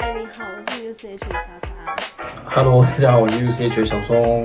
[0.00, 1.68] 嗨，你好，我是 U C H 莎莎。
[2.46, 4.42] Hello，大家好，我是 UCH 小松。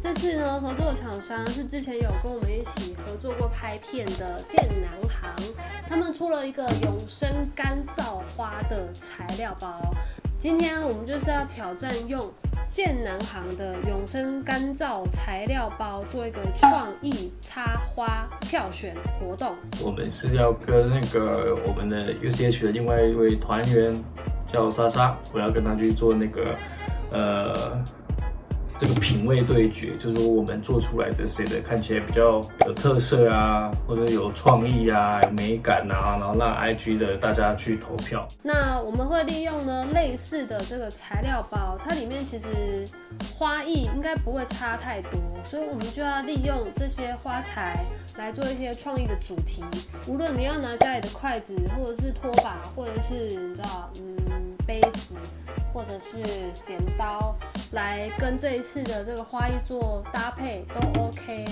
[0.00, 2.81] 这次呢，合作的厂商是之前有跟我们一起
[3.22, 5.32] 做过拍片的健南行，
[5.88, 9.80] 他们出了一个永生干燥花的材料包。
[10.40, 12.28] 今天我们就是要挑战用
[12.72, 19.54] 健南行的永生干燥材料包做一个创意插花票选活动。
[19.84, 23.94] 我们是要跟那个我们的 UCH 的另外一位团员
[24.52, 26.56] 叫莎莎，我要跟他去做那个
[27.12, 27.84] 呃。
[28.82, 38.26] 这个品味对决，就是说我们做出来的谁的看起来比较有特色啊，或者有创意啊、有美感啊，然后让 IG 的大家去投票。
[38.42, 42.84] 那我们会利用呢类似的这个材料包，它里面其实
[43.32, 47.84] 花艺应该不会差太多，所以我们就要利用这些花材
[48.18, 49.62] 来做一些创意的主题。
[50.08, 55.14] 无论你要拿家里的筷子，或者是拖把，或者是你知道，嗯，杯子。
[55.74, 56.22] 或者是
[56.64, 57.34] 剪刀
[57.72, 61.44] 来跟这一次的这个花艺做搭配都 OK。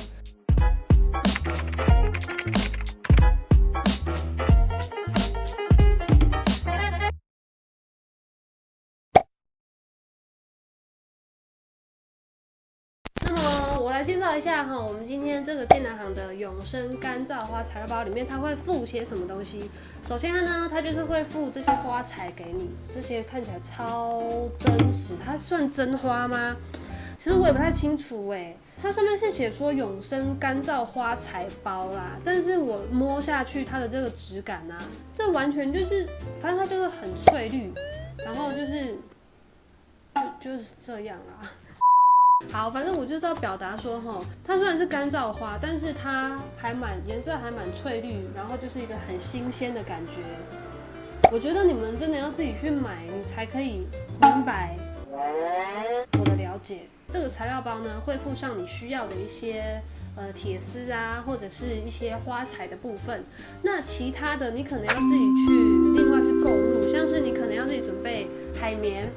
[14.01, 19.69] 来介绍一下哈，我们今天这个健南行的永生干燥花材料包里面，它会附些什么东西？
[20.09, 24.23] 首先呢，它就是会附这些花材给你，这些看起来超
[24.59, 26.57] 真实，它算真花吗？
[27.19, 34.81] 其实我也不太清楚哎，它上面是写说永生干燥花材包啦，但是我摸下去它的这个质感、啊，
[35.15, 36.09] 这完全就是，
[36.41, 37.71] 反正它就是很翠绿，
[38.25, 38.97] 然后就是
[40.15, 41.53] 就就是这样啊。
[42.49, 50.23] 好，反正我就是要表达说，哈，它虽然是干燥花，但是它还蛮颜色还蛮翠绿，然后就是一个很新鲜的感觉。
[51.31, 53.87] 我觉得你们真的要自己去买，你才可以
[54.21, 54.75] 明白
[56.19, 56.81] 我的了解。
[57.13, 59.81] 这个材料包呢，会附上你需要的一些
[60.17, 63.23] 呃铁丝啊，或者是一些花材的部分。
[63.63, 65.53] 那其他的你可能要自己去
[65.95, 68.27] 另外去购入，像是你可能要自己准备
[68.59, 69.09] 海绵。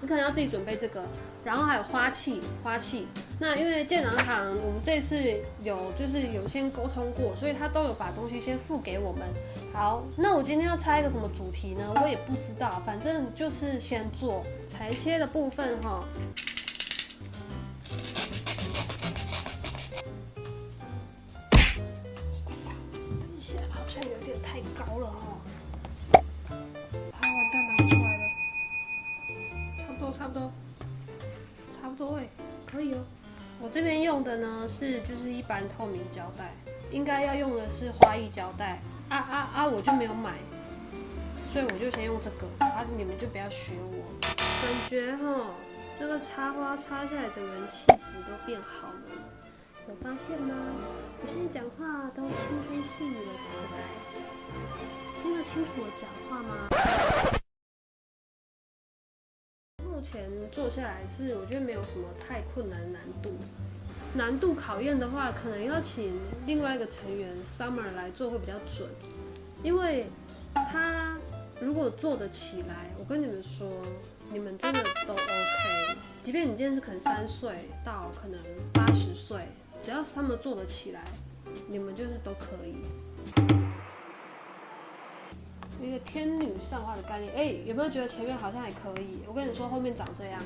[0.00, 1.02] 你可能要自己准备这个，
[1.44, 3.06] 然后还有花器，花器。
[3.38, 5.22] 那因为建南行我们这次
[5.62, 9.28] 有就是有先沟通过，所以他都有把东西先付给我们。
[9.72, 11.92] 好，那我今天要拆一个什么主题呢？
[12.02, 16.02] 我也不知道，反正就是先做裁切的部分哈。
[30.20, 30.52] 差不多，
[31.80, 32.28] 差不多哎，
[32.70, 32.98] 可以哦。
[33.58, 36.52] 我这边用的呢是就是一般透明胶带，
[36.92, 39.66] 应该要用的是花艺胶带啊啊啊！
[39.66, 40.34] 我就没有买，
[41.50, 42.84] 所以我就先用这个啊。
[42.98, 44.04] 你们就不要学我，
[44.36, 45.46] 感觉哈，
[45.98, 49.00] 这个插花插下来，整个人气质都变好了。
[49.88, 50.54] 有发现吗？
[51.22, 52.36] 我现在讲话都轻
[52.68, 57.39] 声细语了起来，听得清楚我讲话吗？
[60.00, 63.34] 目前做下来是我觉得没有什么太困难难度，
[64.14, 68.88] 难度考验的话，可能要请另外一个成员 Summer 来做会比较准，
[69.62, 70.06] 因为
[70.54, 71.18] 他
[71.60, 73.68] 如果做得起来，我跟你们说，
[74.32, 77.52] 你们真的都 OK，即便你今天是可能三岁
[77.84, 78.40] 到可能
[78.72, 79.42] 八十岁，
[79.82, 81.02] 只要 Summer 做得起来，
[81.68, 82.76] 你们就是都可以。
[85.82, 89.20] 一个天女散花的概念，哎、有没有觉得前面好像还可以？
[89.26, 90.38] 我跟你说，后面长这样，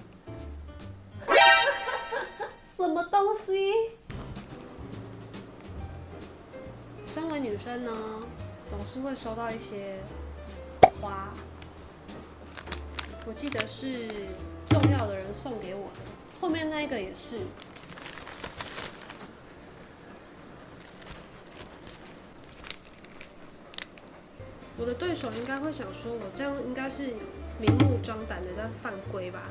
[2.77, 3.73] 什么东西？
[7.07, 7.93] 身为女生呢，
[8.69, 9.97] 总是会收到一些
[11.01, 11.33] 花，
[13.27, 14.09] 我记得是
[14.69, 16.01] 重要的人送给我的，
[16.41, 17.39] 后面那一个也是。
[24.77, 27.15] 我的对手应该会想说，我这样应该是
[27.61, 29.43] 明目张胆的在犯规吧？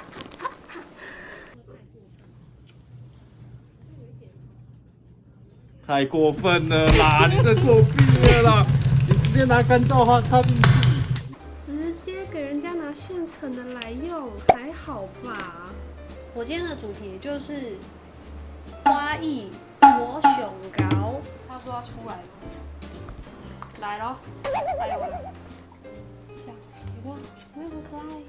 [5.87, 7.27] 太过分了啦！
[7.31, 8.65] 你在作弊了啦！
[9.07, 10.61] 你直接拿干燥花插进去，
[11.65, 15.71] 直接给人家拿现成的来用，还好吧？
[16.33, 17.77] 我今天的主题就是
[18.83, 19.49] 花艺
[19.81, 22.23] 磨熊膏，他说要出来了。
[23.85, 24.15] 来喽，
[24.79, 25.33] 还有了，
[26.27, 26.57] 这样
[27.05, 28.21] 哇，小朋友很可爱。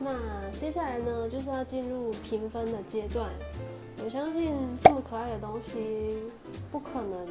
[0.00, 3.30] 那接下来呢，就是要进入评分的阶段。
[4.04, 4.52] 我相信
[4.82, 6.18] 这么可爱的东西，
[6.72, 7.26] 不可能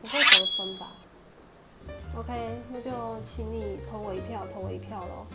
[0.00, 0.92] 不会得分吧
[2.18, 2.90] ？OK，那就
[3.26, 5.26] 请你投我一票，投我一票喽。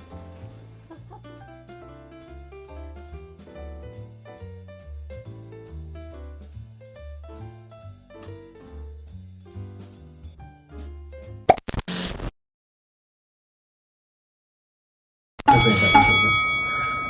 [15.67, 16.09] 等一下，等一下。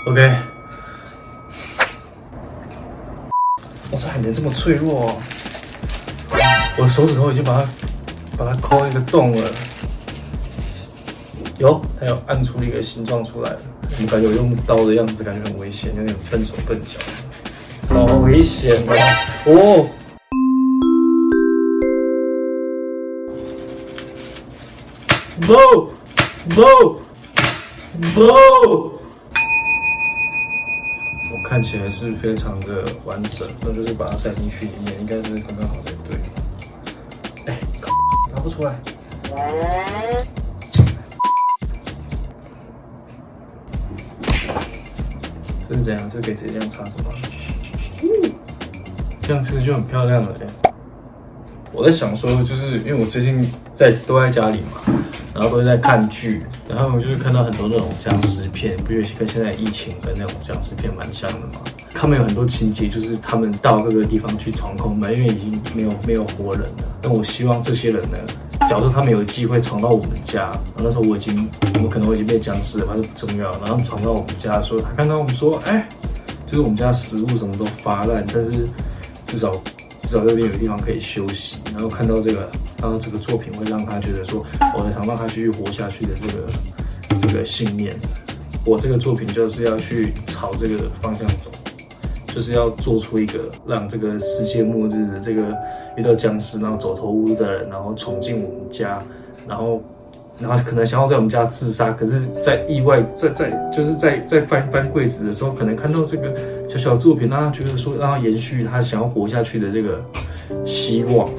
[0.06, 0.36] OK。
[3.92, 5.15] 我操，海绵这么脆弱哦！
[6.77, 7.69] 我的手指头已经把它
[8.38, 9.51] 把它抠一个洞了。
[11.57, 13.59] 有，它有按出一个形状出来了。
[14.01, 17.00] 我感觉我用刀的样子，感觉很危险，有点笨手笨脚，
[17.89, 18.94] 好危险哦！
[19.45, 19.88] 哦。
[25.48, 27.06] No！No！
[28.13, 28.99] 不，我
[31.44, 36.19] 看起来是非常的完整，那就是把它塞进去里面，应该是刚刚好才对。
[37.47, 37.57] 哎，
[38.33, 38.75] 拿不出来。
[45.67, 46.07] 这是怎样？
[46.09, 47.09] 这可以直接这样插是吗？
[49.23, 50.47] 这样其实就很漂亮了哎。
[51.73, 54.81] 我在想说，就是因为我最近在都在家里嘛。
[55.37, 61.61] 然后都是在看剧，然后我就是看到很多那种僵尸片，不是跟现在疫情的那种僵尸片蛮像的嘛？
[61.93, 66.83] 他们有很多情节，就是他们到各个地方去闯空门，因为已经没有没有活人了。
[67.03, 68.17] 那我希望这些人呢，
[68.61, 73.51] 假如说他们有机会闯到我们家，然后那时候我已经，我们可能我已经被僵尸了，反正不重要。
[73.63, 75.87] 然后闯到我们家的时候，他看到我们说，哎，
[76.47, 78.65] 就是我们家食物什么都发烂，但是
[79.27, 79.51] 至少。
[80.07, 82.50] 至少这边有个地方可以休息，然后看到这个，
[82.81, 87.94] 然后这个作品会让他觉得说，我想让他继续活下去的这个这个信念。
[88.65, 91.51] 我这个作品就是要去朝这个方向走，
[92.27, 95.54] 就是要做出一个让这个世界末日的这个
[95.98, 99.04] 遇到僵尸，然后走投无路的人，然后闯进我们家，
[99.45, 99.83] 然后。
[100.39, 106.31] 然后可能想要在我们家自杀，可是，在意外，在在就是在在翻翻柜子的时候，可能看到这个
[106.67, 110.03] 小小作品，让他觉得说，让他延续他想要活下去的这个
[110.65, 111.29] 希望。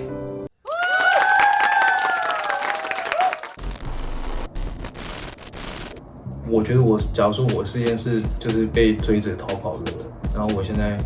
[6.48, 10.00] 我觉得我，假如说我是件是就是被追着逃跑的人，
[10.34, 10.96] 然后我现在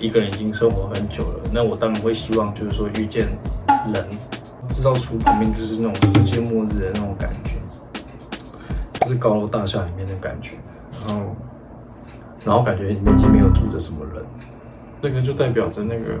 [0.00, 3.26] 一个人已经生活很久了，那我当然会希望就是说遇见
[3.92, 4.06] 人。
[4.66, 7.56] 制造出旁边就是那种世界末日的那种感觉，
[9.00, 10.52] 就是高楼大厦里面的感觉，
[11.06, 11.36] 然后，
[12.44, 14.22] 然后感觉里面已经没有住着什么人，
[15.00, 16.14] 这个就代表着那个，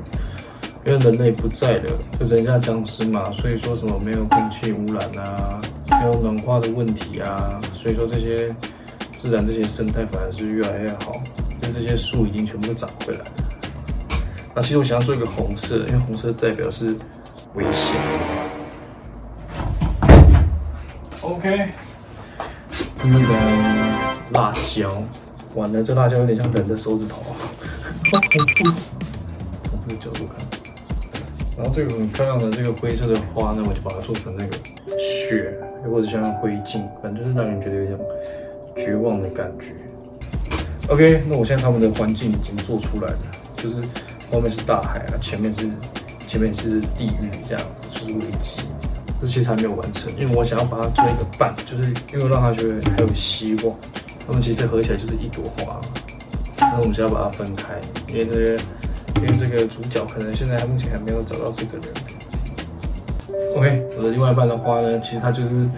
[0.86, 5.60] 因为人类不在了，就剩下僵尸嘛，所以说什么没有空气污染啊，
[6.00, 8.54] 没有暖化的问题啊，所以说这些
[9.12, 11.22] 自然这些生态反而是越来越好，
[11.62, 13.26] 因为这些树已经全部都长回来了。
[14.54, 16.96] 那其实我想要做一个红色，因为红色代表是
[17.54, 17.94] 危险。
[21.20, 21.68] OK，
[23.02, 23.34] 那个
[24.32, 25.02] 辣椒，
[25.54, 27.22] 完了，这辣椒有点像人的手指头，
[28.10, 28.20] 从
[29.80, 30.36] 这个角度看，
[31.56, 34.56] 然后这个很漂亮的这个灰色的花呢，我就把它做成那个
[34.98, 35.52] 雪，
[35.84, 37.98] 又或者像灰烬，反正就是让人觉得有一种
[38.76, 39.74] 绝望的感觉。
[40.88, 43.18] OK，那我现在他们的环境已经做出来了，
[43.56, 43.82] 就是
[44.30, 45.70] 后面是大海啊，前面是
[46.26, 48.62] 前面是地狱这样子，就是危机。
[49.20, 53.74] 这其实还没有完成，因为我想要把它做一个伴，就是因为让他觉得还有希望。
[54.26, 55.80] 他们其实合起来就是一朵花，
[56.58, 57.74] 那我们就要把它分开，
[58.08, 58.40] 因为这个，
[59.16, 61.94] 因为这个主角可能现在目前还没有找到这个人。
[63.56, 65.68] OK，我的另外一半的花呢，其实它就是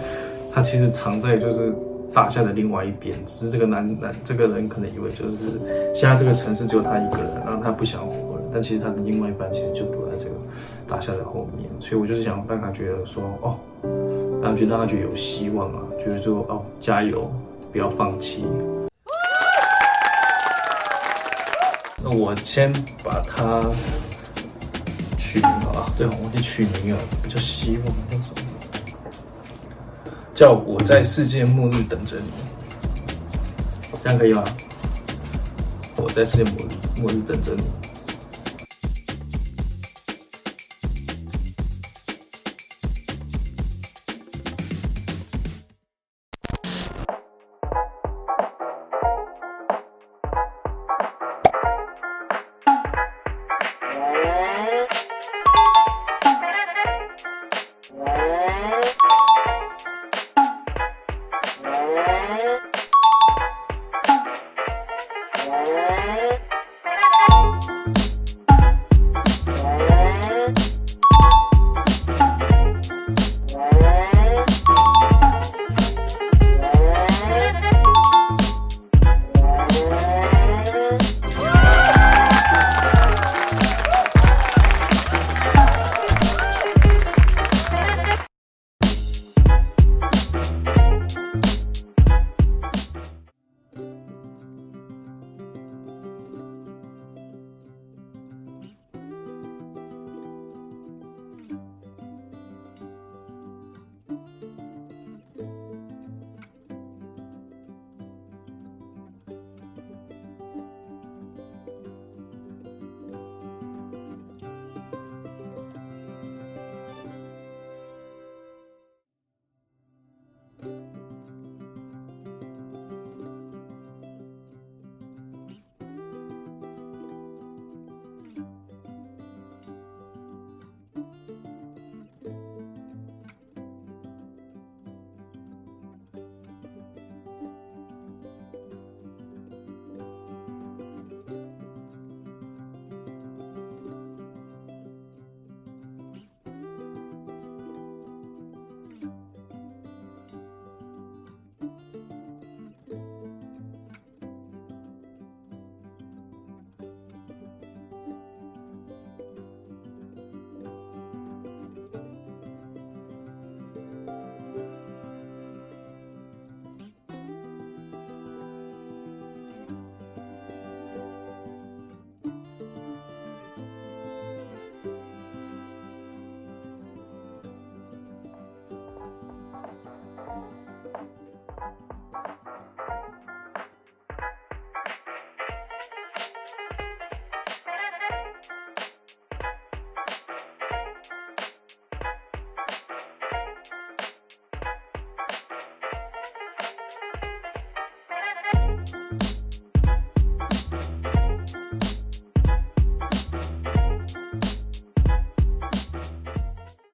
[0.53, 1.75] 它其实藏在就是
[2.13, 5.49] 大厦的另外一边，只是这个男男这个人可能以为就是
[5.95, 10.31] 现在这个城市只有他一个人，然后他不想活了，但其实他的另外一半其实就躲在这个。
[10.89, 13.59] 大厦的后面，所以我就是想办法觉得说，哦，
[14.41, 17.29] 让他觉得让他觉得有希望啊，觉得说，哦，加油，
[17.77, 18.43] 不要放弃。
[22.03, 22.73] 那我先
[23.05, 23.71] 把它
[25.19, 28.41] 取名好了，对，我忘记取名了，比较希望叫什么？
[30.35, 32.31] 叫我在世界末日等着你，
[34.03, 34.43] 这样可以吗？
[35.97, 37.63] 我在世界末日末日等着你。